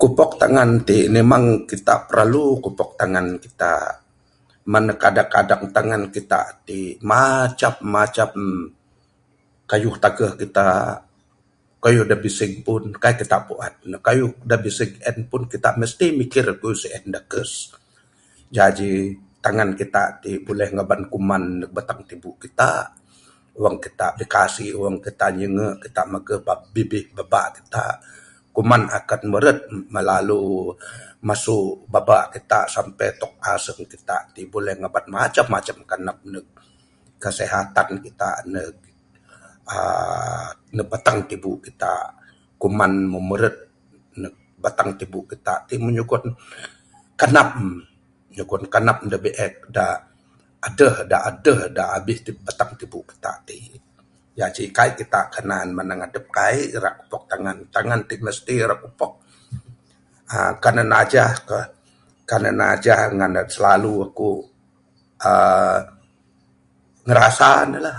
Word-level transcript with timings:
Kupok 0.00 0.30
tangan 0.40 0.70
ti 0.88 0.98
memang 1.16 1.42
kita 1.70 1.94
perlu 2.10 2.44
kupok 2.64 2.90
tangan 3.00 3.26
kita, 3.44 3.72
man 4.72 4.82
ne 4.86 4.94
kadang 5.02 5.30
kadang 5.34 5.62
tangan 5.76 6.02
kita 6.16 6.40
ti 6.66 6.78
macam 7.12 7.74
macam 7.96 8.28
kayuh 9.70 9.96
tageh 10.04 10.32
kita, 10.40 10.66
kayuh 11.84 12.04
da 12.10 12.16
bisig 12.24 12.52
pun 12.66 12.82
kaik 13.02 13.18
kita 13.20 13.36
puan 13.48 13.74
ne, 13.90 13.96
kayuh 14.06 14.32
da 14.50 14.56
bisig 14.64 14.92
en 15.10 15.18
pun 15.30 15.42
kita 15.52 15.70
mesti 15.80 16.06
mikir 16.20 16.44
debu 16.48 16.68
sien 16.82 17.04
dakes. 17.16 17.52
Jaji, 18.56 18.94
tangan 19.44 19.70
kita 19.80 20.02
ti 20.22 20.30
buleh 20.46 20.68
ngaban 20.74 21.02
kuman 21.12 21.44
neg 21.62 21.70
anak 21.80 22.02
tibu 22.08 22.30
kita, 22.42 22.70
wang 23.62 23.76
kita 23.84 24.08
bikasik, 24.18 24.72
wang 24.82 24.96
kita 25.06 25.26
nyinge, 25.36 25.68
wang 25.78 25.78
kita 25.84 26.02
mageh 26.12 26.40
bibih 26.74 27.04
babak 27.16 27.46
kita, 27.60 27.84
kuman 28.56 28.82
akan 28.98 29.20
meret 29.32 29.58
melalu... 29.94 30.44
masu 31.28 31.58
babak 31.94 32.24
kita 32.34 32.60
sampe 32.74 33.06
tok 33.20 33.32
aseng 33.52 33.84
kita 33.92 34.16
ti 34.34 34.42
buleh 34.52 34.74
ngaban 34.80 35.04
macam 35.18 35.46
macam 35.52 35.78
kanam 35.90 36.16
neg 36.32 36.46
kesihatan 37.20 37.90
kita 38.06 38.30
neg 38.48 38.76
aaa 39.68 40.48
neg 40.74 40.86
batang 40.92 41.20
tibu 41.30 41.52
kita. 41.64 41.94
Kuman 42.62 42.92
meh 43.12 43.22
meret 43.28 43.56
neg 44.20 44.34
batang 44.64 44.96
tibu 44.98 45.20
kita 45.28 45.54
ti 45.68 45.76
muh 45.76 45.92
nyugon 45.92 46.24
kanam, 47.20 47.84
nyugon 48.32 48.64
kanam 48.72 49.04
da 49.12 49.20
biek 49.20 49.68
da 49.68 50.00
adeh 50.64 51.04
da 51.04 51.20
abih 52.00 52.32
batang 52.40 52.80
tibu 52.80 52.96
kita 53.04 53.32
ti. 53.44 53.60
Jaji 54.40 54.64
kaik 54.72 54.94
kita 55.04 55.28
kanan 55.28 55.68
manang 55.76 56.00
adep 56.08 56.32
kaik 56.32 56.80
rak 56.80 56.94
kupok 57.04 57.28
tangan, 57.28 57.68
tangan 57.68 58.00
ti 58.08 58.16
mesti 58.24 58.54
rak 58.64 58.80
kupok. 58.88 59.14
[aaa) 60.30 60.62
kan 60.62 60.78
ne 60.78 60.86
najah 60.86 61.42
kan 62.22 62.42
ne 62.54 63.42
slalu 63.50 63.92
aku 64.06 64.30
aaa 65.26 65.82
ngrasa 67.02 67.50
ne 67.74 67.78
lah, 67.82 67.98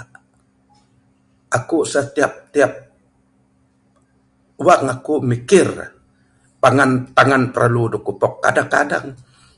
aku 1.52 1.84
setiap 1.84 2.48
tiap 2.56 2.72
wang 4.64 4.84
aku 4.96 5.20
mikir 5.20 5.76
tangan 6.64 7.12
tangan 7.12 7.52
parlu 7.52 8.00
dog 8.00 8.00
kupok. 8.08 8.40
Kadang-kadang, 8.48 9.12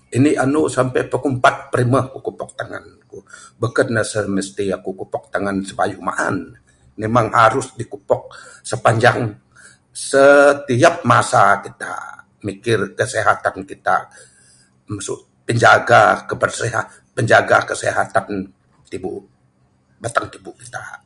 inik 0.10 0.34
anu 0.42 0.66
sampai 0.66 1.06
pukul 1.06 1.38
umpat 1.38 1.70
rimeh 1.78 2.10
kupok 2.10 2.58
tangan 2.58 2.90
ku, 3.06 3.22
beken 3.62 3.94
ne 3.94 4.02
setiap 4.02 4.34
mesti 4.34 4.74
aku 4.74 4.98
kupok 4.98 5.30
tangam 5.30 5.62
sbayuh 5.62 6.02
maan, 6.02 6.58
nimang 6.98 7.30
harus 7.38 7.70
dikupok 7.78 8.34
sepanjang... 8.66 9.30
setiap 9.94 11.06
masa 11.06 11.62
kita, 11.62 12.26
mikir 12.44 12.92
kesehatan 12.98 13.62
kita 13.64 14.10
masu 14.92 15.14
penjaga 15.48 16.26
kebersihan, 16.28 16.82
penjaga 17.16 17.62
kesehatan 17.72 18.42
tibu, 18.92 19.22
batang 20.04 20.28
tibu 20.34 20.50
kita. 20.60 21.06